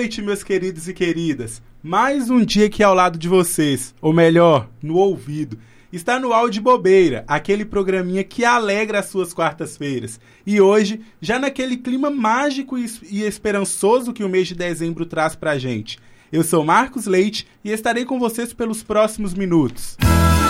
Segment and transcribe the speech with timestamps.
[0.00, 1.60] Noite, meus queridos e queridas.
[1.82, 5.58] Mais um dia aqui ao lado de vocês, ou melhor, no ouvido.
[5.92, 10.18] Está no Áudio Bobeira, aquele programinha que alegra as suas quartas-feiras.
[10.46, 15.58] E hoje, já naquele clima mágico e esperançoso que o mês de dezembro traz pra
[15.58, 15.98] gente.
[16.32, 19.98] Eu sou Marcos Leite e estarei com vocês pelos próximos minutos.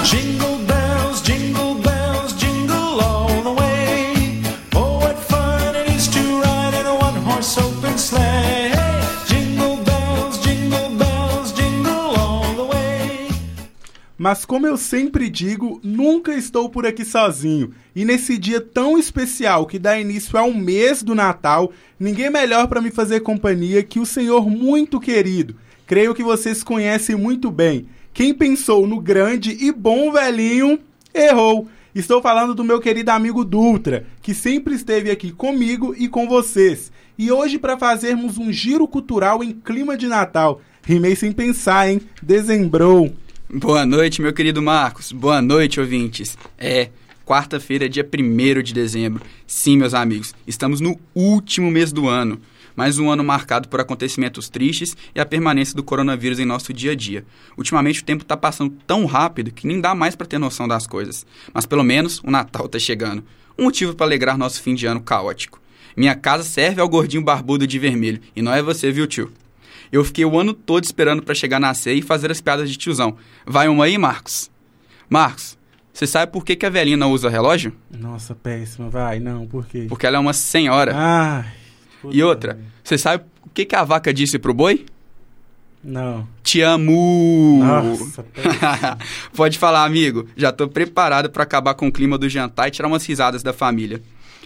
[0.04, 1.69] Jingle bells, jingle
[14.22, 17.72] Mas como eu sempre digo, nunca estou por aqui sozinho.
[17.96, 22.82] E nesse dia tão especial que dá início ao mês do Natal, ninguém melhor para
[22.82, 25.56] me fazer companhia que o Senhor muito querido.
[25.86, 27.86] Creio que vocês conhecem muito bem.
[28.12, 30.78] Quem pensou no grande e bom velhinho,
[31.14, 31.66] errou.
[31.94, 36.92] Estou falando do meu querido amigo Dutra, que sempre esteve aqui comigo e com vocês.
[37.16, 40.60] E hoje para fazermos um giro cultural em clima de Natal.
[40.82, 42.02] Rimei sem pensar, hein?
[42.22, 43.10] Dezembrou.
[43.52, 45.10] Boa noite, meu querido Marcos.
[45.10, 46.38] Boa noite, ouvintes.
[46.56, 46.88] É,
[47.26, 49.24] quarta-feira, dia 1 de dezembro.
[49.44, 52.40] Sim, meus amigos, estamos no último mês do ano.
[52.76, 56.92] Mais um ano marcado por acontecimentos tristes e a permanência do coronavírus em nosso dia
[56.92, 57.24] a dia.
[57.58, 60.86] Ultimamente o tempo está passando tão rápido que nem dá mais para ter noção das
[60.86, 61.26] coisas.
[61.52, 63.24] Mas pelo menos o Natal está chegando.
[63.58, 65.60] Um motivo para alegrar nosso fim de ano caótico.
[65.96, 68.20] Minha casa serve ao gordinho barbudo de vermelho.
[68.36, 69.32] E não é você, viu, tio?
[69.92, 72.76] Eu fiquei o ano todo esperando para chegar na ceia e fazer as piadas de
[72.76, 73.16] tiozão.
[73.44, 74.50] Vai uma aí, Marcos?
[75.08, 75.58] Marcos,
[75.92, 77.74] você sabe por que, que a velhinha não usa relógio?
[77.90, 78.88] Nossa, péssima.
[78.88, 79.86] Vai, não, por quê?
[79.88, 80.92] Porque ela é uma senhora.
[80.94, 81.52] Ai.
[82.10, 84.86] E outra, você sabe o que, que a vaca disse pro boi?
[85.82, 86.26] Não.
[86.42, 87.60] Te amo!
[87.64, 88.24] Nossa,
[89.34, 90.28] Pode falar, amigo.
[90.36, 93.52] Já tô preparado para acabar com o clima do jantar e tirar umas risadas da
[93.52, 94.02] família.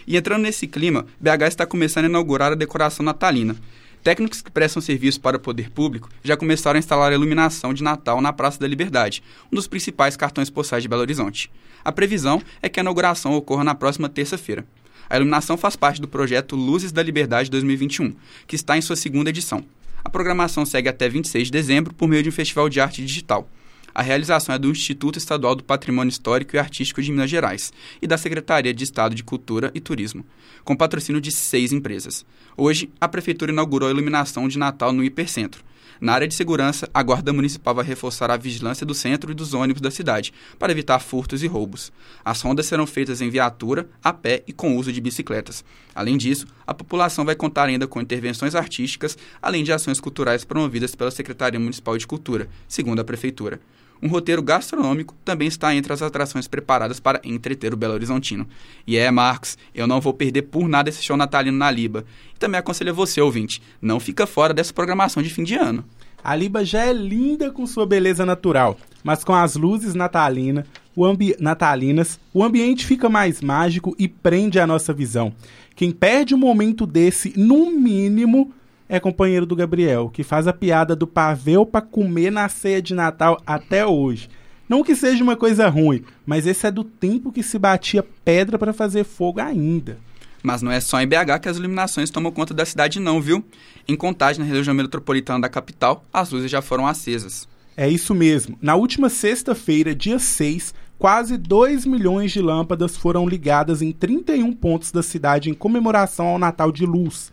[0.07, 3.57] E entrando nesse clima, BH está começando a inaugurar a decoração natalina.
[4.05, 7.83] Técnicos que prestam serviço para o poder público já começaram a instalar a iluminação de
[7.83, 11.51] Natal na Praça da Liberdade, um dos principais cartões postais de Belo Horizonte.
[11.83, 14.67] A previsão é que a inauguração ocorra na próxima terça-feira.
[15.09, 18.15] A iluminação faz parte do projeto Luzes da Liberdade 2021,
[18.47, 19.65] que está em sua segunda edição.
[20.05, 23.49] A programação segue até 26 de dezembro por meio de um festival de arte digital.
[23.95, 27.73] A realização é do Instituto Estadual do Patrimônio Histórico e Artístico de Minas Gerais
[28.03, 30.27] e da Secretaria de Estado de Cultura e Turismo,
[30.65, 32.27] com patrocínio de seis empresas.
[32.57, 35.63] Hoje, a Prefeitura inaugurou a iluminação de Natal no Hipercentro.
[36.01, 39.55] Na área de segurança, a Guarda Municipal vai reforçar a vigilância do centro e dos
[39.55, 41.93] ônibus da cidade, para evitar furtos e roubos.
[42.25, 45.65] As rondas serão feitas em viatura, a pé e com uso de bicicletas.
[45.95, 50.97] Além disso, a população vai contar ainda com intervenções artísticas, além de ações culturais promovidas
[50.97, 53.61] pela Secretaria Municipal de Cultura, segundo a Prefeitura.
[54.03, 58.47] Um roteiro gastronômico também está entre as atrações preparadas para entreter o Belo Horizontino.
[58.87, 62.05] E é, Marcos, eu não vou perder por nada esse show natalino na Liba.
[62.35, 65.85] E também aconselho a você, ouvinte, não fica fora dessa programação de fim de ano.
[66.23, 70.67] A Liba já é linda com sua beleza natural, mas com as luzes natalina,
[70.97, 71.05] o
[71.39, 75.35] natalinas, o ambiente fica mais mágico e prende a nossa visão.
[75.77, 78.53] Quem perde um momento desse, no mínimo,
[78.89, 82.95] é companheiro do Gabriel, que faz a piada do pavel para comer na ceia de
[82.95, 84.29] Natal até hoje.
[84.69, 88.59] Não que seja uma coisa ruim, mas esse é do tempo que se batia pedra
[88.59, 89.99] para fazer fogo ainda.
[90.43, 93.43] Mas não é só em BH que as iluminações tomam conta da cidade não, viu?
[93.89, 97.49] Em Contagem, na região metropolitana da capital, as luzes já foram acesas.
[97.77, 98.59] É isso mesmo.
[98.61, 104.93] Na última sexta-feira, dia 6, quase 2 milhões de lâmpadas foram ligadas em 31 pontos
[104.93, 107.33] da cidade em comemoração ao Natal de Luz.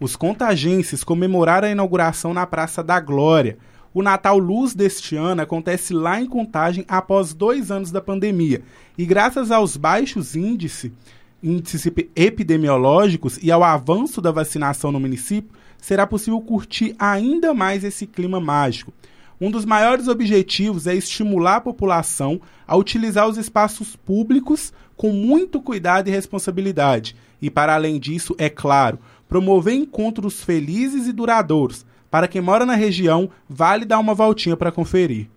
[0.00, 3.58] Os contagenses comemoraram a inauguração na Praça da Glória.
[3.92, 8.62] O Natal Luz deste ano acontece lá em Contagem após dois anos da pandemia.
[8.96, 10.90] E graças aos baixos índices,
[11.42, 18.06] índices epidemiológicos e ao avanço da vacinação no município, será possível curtir ainda mais esse
[18.06, 18.94] clima mágico.
[19.38, 25.60] Um dos maiores objetivos é estimular a população a utilizar os espaços públicos com muito
[25.60, 27.16] cuidado e responsabilidade.
[27.40, 28.98] E, para além disso, é claro,
[29.30, 31.86] promover encontros felizes e duradouros.
[32.10, 35.28] Para quem mora na região, vale dar uma voltinha para conferir.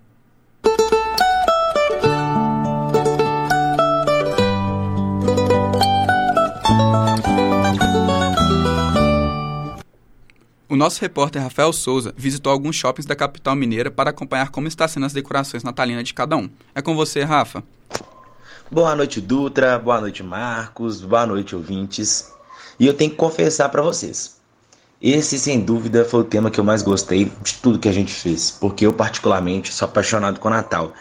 [10.68, 14.88] O nosso repórter Rafael Souza visitou alguns shoppings da capital mineira para acompanhar como está
[14.88, 16.50] sendo as decorações natalinas de cada um.
[16.74, 17.64] É com você, Rafa.
[18.72, 19.78] Boa noite, Dutra.
[19.78, 21.00] Boa noite, Marcos.
[21.02, 22.34] Boa noite, ouvintes.
[22.80, 24.36] E eu tenho que confessar para vocês.
[25.02, 28.14] Esse, sem dúvida, foi o tema que eu mais gostei de tudo que a gente
[28.14, 30.94] fez, porque eu, particularmente, sou apaixonado com Natal.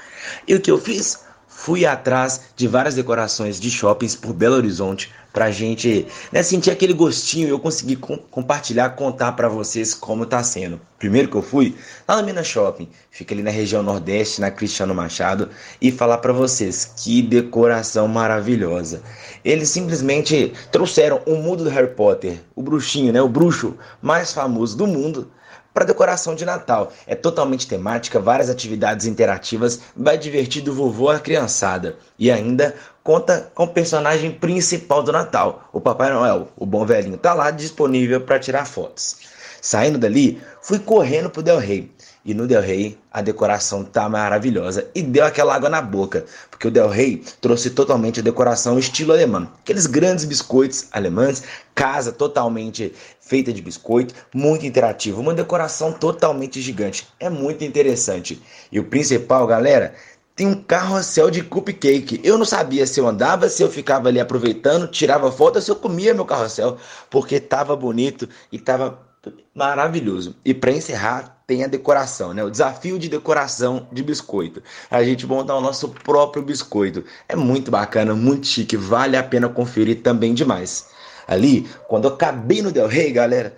[0.46, 1.20] E o que eu fiz?
[1.62, 6.92] Fui atrás de várias decorações de shoppings por Belo Horizonte pra gente né, sentir aquele
[6.92, 10.80] gostinho e eu conseguir com, compartilhar, contar para vocês como tá sendo.
[10.98, 11.76] Primeiro que eu fui
[12.06, 15.50] lá no Minas Shopping, fica ali na região Nordeste, na Cristiano Machado,
[15.80, 19.00] e falar para vocês que decoração maravilhosa.
[19.44, 24.76] Eles simplesmente trouxeram o mundo do Harry Potter, o bruxinho, né, o bruxo mais famoso
[24.76, 25.30] do mundo
[25.72, 26.92] para decoração de Natal.
[27.06, 31.96] É totalmente temática, várias atividades interativas, vai divertir do vovô à criançada.
[32.18, 36.48] E ainda conta com o personagem principal do Natal, o Papai Noel.
[36.56, 39.41] O bom velhinho tá lá disponível para tirar fotos.
[39.62, 41.88] Saindo dali, fui correndo pro Del Rey.
[42.24, 46.66] E no Del Rey a decoração tá maravilhosa e deu aquela água na boca, porque
[46.66, 49.48] o Del Rey trouxe totalmente a decoração estilo alemão.
[49.60, 51.44] Aqueles grandes biscoitos alemães,
[51.76, 57.06] casa totalmente feita de biscoito, muito interativo, uma decoração totalmente gigante.
[57.20, 58.42] É muito interessante.
[58.72, 59.94] E o principal, galera,
[60.34, 62.20] tem um carrossel de cupcake.
[62.24, 65.76] Eu não sabia se eu andava, se eu ficava ali aproveitando, tirava foto, se eu
[65.76, 66.78] comia meu carrossel,
[67.08, 69.11] porque tava bonito e tava
[69.54, 70.34] maravilhoso.
[70.44, 72.42] E para encerrar, tem a decoração, né?
[72.42, 74.62] O desafio de decoração de biscoito.
[74.90, 77.04] A gente montar o nosso próprio biscoito.
[77.28, 80.88] É muito bacana, muito chique, vale a pena conferir também demais.
[81.26, 83.56] Ali, quando eu acabei no Del Rey, galera,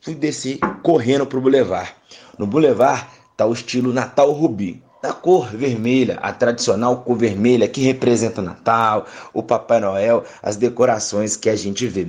[0.00, 1.94] fui descer correndo pro Boulevard.
[2.38, 3.06] No Boulevard
[3.36, 8.44] tá o estilo Natal Rubi da cor vermelha, a tradicional cor vermelha que representa o
[8.44, 12.08] Natal, o Papai Noel, as decorações que a gente vê.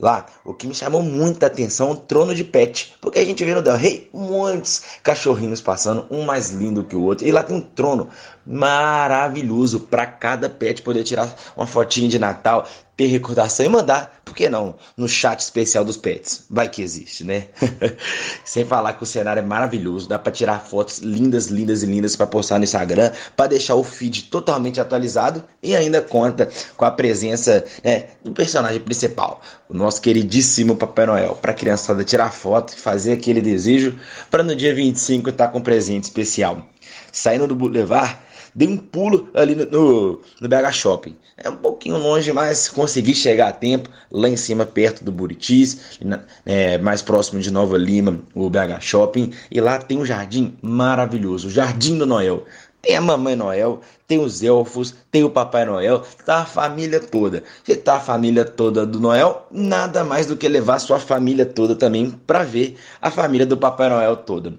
[0.00, 3.52] Lá, o que me chamou muita atenção o trono de pet, porque a gente vê
[3.52, 7.56] no Del Rey muitos cachorrinhos passando, um mais lindo que o outro, e lá tem
[7.56, 8.08] um trono
[8.48, 12.66] maravilhoso para cada pet poder tirar uma fotinha de Natal,
[12.96, 16.46] ter recordação e mandar, por que não, no chat especial dos pets.
[16.50, 17.46] Vai que existe, né?
[18.44, 22.16] Sem falar que o cenário é maravilhoso, dá para tirar fotos lindas, lindas e lindas
[22.16, 26.90] para postar no Instagram, para deixar o feed totalmente atualizado e ainda conta com a
[26.90, 32.76] presença né, do personagem principal, o nosso queridíssimo Papai Noel, para a criançada tirar foto
[32.76, 33.96] fazer aquele desejo
[34.30, 36.66] para no dia 25 estar tá com um presente especial.
[37.12, 38.16] Saindo do Boulevard,
[38.58, 41.16] dei um pulo ali no, no, no BH Shopping.
[41.36, 45.98] É um pouquinho longe, mas consegui chegar a tempo, lá em cima, perto do Buritis,
[46.44, 49.32] é, mais próximo de Nova Lima, o BH Shopping.
[49.48, 52.44] E lá tem um jardim maravilhoso, o Jardim do Noel.
[52.82, 57.44] Tem a Mamãe Noel, tem os elfos, tem o Papai Noel, tá a família toda.
[57.62, 61.76] Se tá a família toda do Noel, nada mais do que levar sua família toda
[61.76, 64.54] também para ver a família do Papai Noel toda.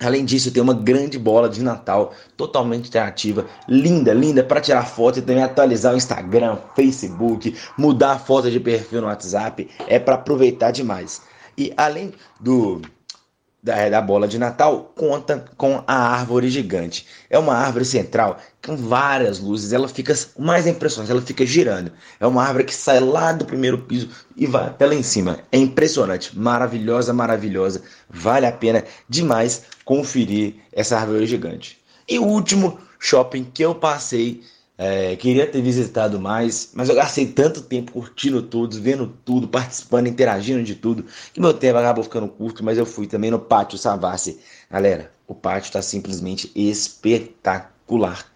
[0.00, 5.18] Além disso, tem uma grande bola de Natal totalmente interativa, linda, linda para tirar foto
[5.18, 10.14] e também atualizar o Instagram, Facebook, mudar a foto de perfil no WhatsApp, é para
[10.14, 11.22] aproveitar demais.
[11.56, 12.80] E além do
[13.62, 17.06] da, é, da bola de Natal conta com a árvore gigante.
[17.30, 19.72] É uma árvore central com várias luzes.
[19.72, 21.92] Ela fica mais impressionante, ela fica girando.
[22.18, 25.38] É uma árvore que sai lá do primeiro piso e vai até lá em cima.
[25.52, 27.82] É impressionante, maravilhosa, maravilhosa.
[28.10, 31.80] Vale a pena demais conferir essa árvore gigante.
[32.08, 34.42] E o último shopping que eu passei
[34.84, 40.08] é, queria ter visitado mais, mas eu gastei tanto tempo curtindo tudo, vendo tudo, participando,
[40.08, 43.78] interagindo de tudo, que meu tempo acabou ficando curto, mas eu fui também no Pátio
[43.78, 44.40] Savassi.
[44.68, 48.26] Galera, o pátio está simplesmente espetacular.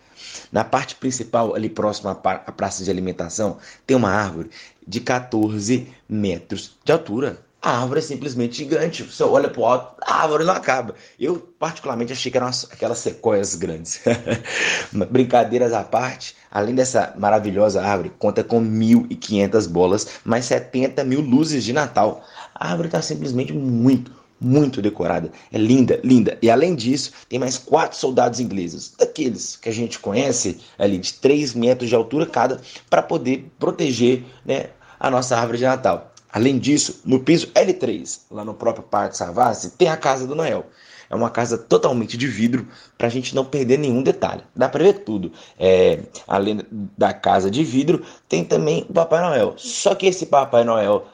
[0.52, 4.49] Na parte principal, ali próximo à praça de alimentação, tem uma árvore
[4.87, 7.44] de 14 metros de altura.
[7.66, 9.02] A árvore é simplesmente gigante.
[9.02, 10.94] Você olha para o alto, a árvore não acaba.
[11.18, 14.02] Eu, particularmente, achei que eram aquelas sequoias grandes.
[15.11, 21.64] Brincadeiras à parte, além dessa maravilhosa árvore, conta com 1.500 bolas, mais 70 mil luzes
[21.64, 22.25] de Natal.
[22.54, 25.32] A árvore está simplesmente muito, muito decorada.
[25.52, 26.38] É linda, linda.
[26.40, 31.14] E além disso, tem mais quatro soldados ingleses, daqueles que a gente conhece, ali de
[31.14, 34.66] 3 metros de altura cada, para poder proteger né,
[35.00, 36.12] a nossa árvore de Natal.
[36.33, 40.66] Além disso, no piso L3, lá no próprio Parque Savassi, tem a Casa do Noel.
[41.09, 42.66] É uma casa totalmente de vidro
[42.99, 44.42] para a gente não perder nenhum detalhe.
[44.54, 45.30] Dá para ver tudo.
[45.59, 46.61] É, além
[46.99, 49.54] da casa de vidro, tem também o Papai Noel.
[49.56, 51.06] Só que esse Papai Noel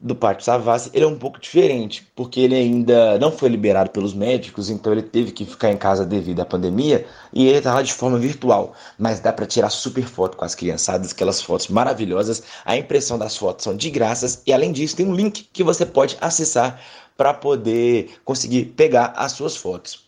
[0.00, 4.12] do Pátio Savassi, ele é um pouco diferente, porque ele ainda não foi liberado pelos
[4.12, 7.82] médicos, então ele teve que ficar em casa devido à pandemia, e ele está lá
[7.82, 8.74] de forma virtual.
[8.98, 12.42] Mas dá para tirar super foto com as criançadas, aquelas fotos maravilhosas.
[12.64, 15.86] A impressão das fotos são de graças, e além disso, tem um link que você
[15.86, 16.80] pode acessar
[17.16, 20.06] para poder conseguir pegar as suas fotos.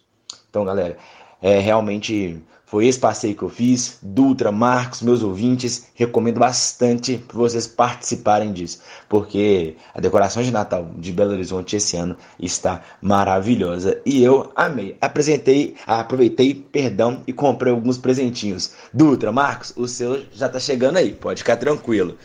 [0.50, 0.99] Então, galera,
[1.40, 3.98] é realmente Foi esse passeio que eu fiz.
[4.02, 10.90] Dutra, Marcos, meus ouvintes, recomendo bastante para vocês participarem disso, porque a decoração de Natal
[10.98, 14.98] de Belo Horizonte esse ano está maravilhosa e eu amei.
[15.00, 18.75] Apresentei, aproveitei, perdão, e comprei alguns presentinhos.
[18.92, 22.18] Dutra, Marcos, o seu já está chegando aí, pode ficar tranquilo.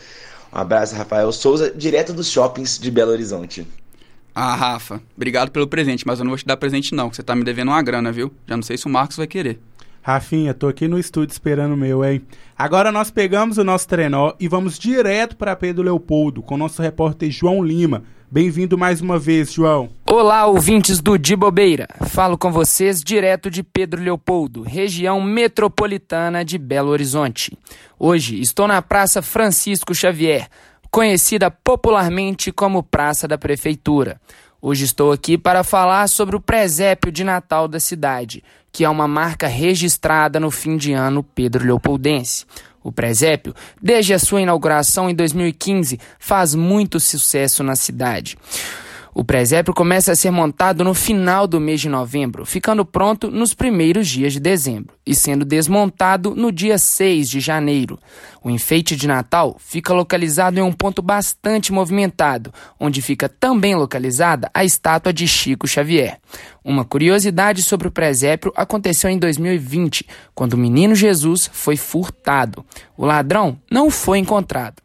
[0.52, 3.66] Um abraço, Rafael Souza, direto dos shoppings de Belo Horizonte.
[4.34, 7.22] Ah, Rafa, obrigado pelo presente, mas eu não vou te dar presente não, que você
[7.22, 8.30] tá me devendo uma grana, viu?
[8.46, 9.58] Já não sei se o Marcos vai querer.
[10.06, 12.20] Rafinha, tô aqui no estúdio esperando o meu, hein?
[12.58, 17.30] Agora nós pegamos o nosso trenó e vamos direto para Pedro Leopoldo com nosso repórter
[17.30, 18.04] João Lima.
[18.30, 19.88] Bem-vindo mais uma vez, João.
[20.06, 21.88] Olá, ouvintes do Di Bobeira.
[22.08, 27.56] Falo com vocês direto de Pedro Leopoldo, região metropolitana de Belo Horizonte.
[27.98, 30.48] Hoje estou na Praça Francisco Xavier,
[30.90, 34.20] conhecida popularmente como Praça da Prefeitura.
[34.66, 38.42] Hoje estou aqui para falar sobre o presépio de Natal da cidade,
[38.72, 42.46] que é uma marca registrada no fim de ano Pedro Leopoldense.
[42.82, 48.38] O presépio, desde a sua inauguração em 2015, faz muito sucesso na cidade.
[49.16, 53.54] O presépio começa a ser montado no final do mês de novembro, ficando pronto nos
[53.54, 57.96] primeiros dias de dezembro e sendo desmontado no dia 6 de janeiro.
[58.42, 64.50] O enfeite de Natal fica localizado em um ponto bastante movimentado, onde fica também localizada
[64.52, 66.18] a estátua de Chico Xavier.
[66.64, 70.04] Uma curiosidade sobre o presépio aconteceu em 2020,
[70.34, 72.66] quando o menino Jesus foi furtado.
[72.96, 74.82] O ladrão não foi encontrado.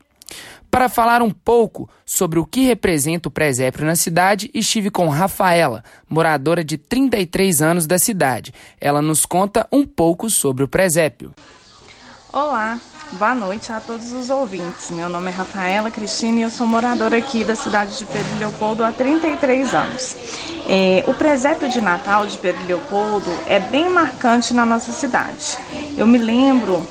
[0.72, 5.84] Para falar um pouco sobre o que representa o presépio na cidade, estive com Rafaela,
[6.08, 8.54] moradora de 33 anos da cidade.
[8.80, 11.34] Ela nos conta um pouco sobre o presépio.
[12.32, 12.80] Olá,
[13.14, 14.92] boa noite a todos os ouvintes.
[14.92, 18.84] Meu nome é Rafaela Cristina e eu sou moradora aqui da cidade de Pedro Leopoldo
[18.84, 20.16] há 33 anos.
[20.68, 25.58] É, o presépio de Natal de Pedro Leopoldo é bem marcante na nossa cidade.
[25.98, 26.88] Eu me lembro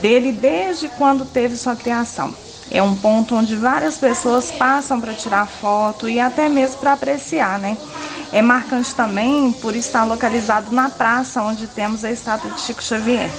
[0.00, 2.47] dele desde quando teve sua criação.
[2.70, 7.58] É um ponto onde várias pessoas passam para tirar foto e até mesmo para apreciar,
[7.58, 7.76] né?
[8.30, 13.30] É marcante também por estar localizado na praça onde temos a estátua de Chico Xavier.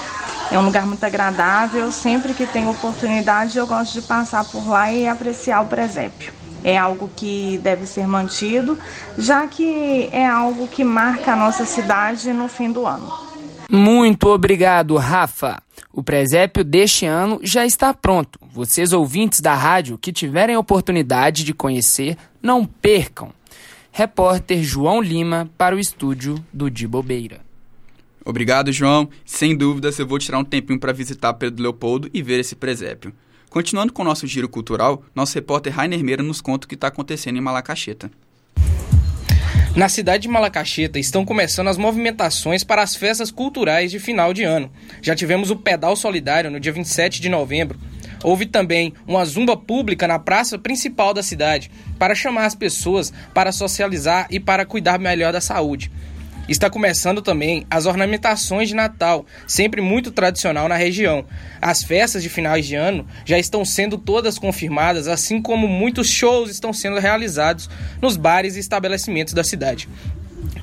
[0.51, 4.91] É um lugar muito agradável, sempre que tenho oportunidade eu gosto de passar por lá
[4.91, 6.33] e apreciar o presépio.
[6.63, 8.77] É algo que deve ser mantido,
[9.17, 13.13] já que é algo que marca a nossa cidade no fim do ano.
[13.69, 15.61] Muito obrigado, Rafa.
[15.99, 18.39] O presépio deste ano já está pronto.
[18.53, 23.33] Vocês ouvintes da rádio que tiverem oportunidade de conhecer, não percam.
[23.91, 27.41] Repórter João Lima para o estúdio do Di Bobeira.
[28.23, 29.09] Obrigado, João.
[29.25, 33.11] Sem dúvidas, eu vou tirar um tempinho para visitar Pedro Leopoldo e ver esse presépio.
[33.49, 36.87] Continuando com o nosso giro cultural, nosso repórter Rainer Meira nos conta o que está
[36.87, 38.09] acontecendo em Malacacheta.
[39.79, 44.43] Na cidade de Malacacheta estão começando as movimentações para as festas culturais de final de
[44.43, 44.69] ano.
[45.01, 47.79] Já tivemos o Pedal Solidário no dia 27 de novembro.
[48.21, 53.53] Houve também uma zumba pública na praça principal da cidade para chamar as pessoas para
[53.53, 55.89] socializar e para cuidar melhor da saúde.
[56.49, 61.23] Está começando também as ornamentações de Natal, sempre muito tradicional na região.
[61.61, 66.49] As festas de finais de ano já estão sendo todas confirmadas, assim como muitos shows
[66.49, 67.69] estão sendo realizados
[68.01, 69.87] nos bares e estabelecimentos da cidade.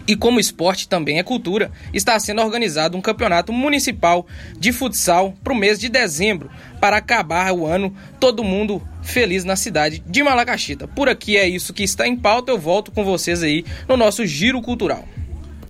[0.08, 4.26] E como esporte também é cultura, está sendo organizado um campeonato municipal
[4.58, 6.50] de futsal para o mês de dezembro,
[6.80, 10.88] para acabar o ano todo mundo feliz na cidade de Malacachita.
[10.88, 14.26] Por aqui é isso que está em pauta, eu volto com vocês aí no nosso
[14.26, 15.06] giro cultural.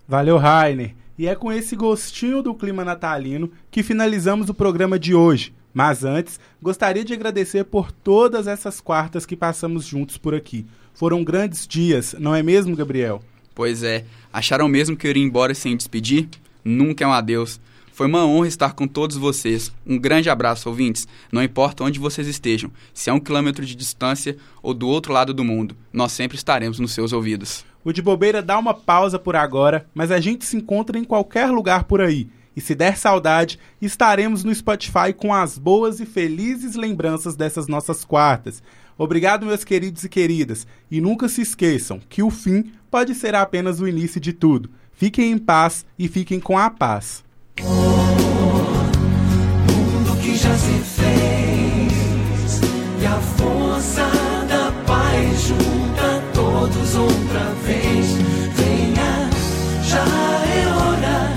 [0.09, 0.95] Valeu, Rainer.
[1.19, 5.53] E é com esse gostinho do clima natalino que finalizamos o programa de hoje.
[5.75, 10.65] Mas antes, gostaria de agradecer por todas essas quartas que passamos juntos por aqui.
[10.95, 13.23] Foram grandes dias, não é mesmo, Gabriel?
[13.55, 14.05] Pois é.
[14.33, 16.29] Acharam mesmo que eu iria embora sem despedir?
[16.65, 17.61] Nunca é um adeus.
[17.97, 19.73] Foi uma honra estar com todos vocês.
[19.87, 21.09] Um grande abraço, ouvintes.
[21.33, 25.33] Não importa onde vocês estejam, se é um quilômetro de distância ou do outro lado
[25.33, 27.65] do mundo, nós sempre estaremos nos seus ouvidos.
[27.83, 31.47] O de bobeira dá uma pausa por agora, mas a gente se encontra em qualquer
[31.47, 32.29] lugar por aí.
[32.55, 38.05] E se der saudade, estaremos no Spotify com as boas e felizes lembranças dessas nossas
[38.05, 38.63] quartas.
[38.99, 40.67] Obrigado, meus queridos e queridas.
[40.91, 44.69] E nunca se esqueçam que o fim pode ser apenas o início de tudo.
[44.93, 47.25] Fiquem em paz e fiquem com a paz.
[49.63, 52.61] Mundo que já se fez
[53.07, 54.05] a força
[54.49, 58.07] da paz junta todos outra vez.
[58.55, 59.31] Venha,
[59.83, 60.05] já
[60.77, 61.33] hora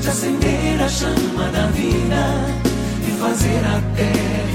[0.00, 2.44] de acender a chama da vida
[3.06, 4.49] e fazer a terra.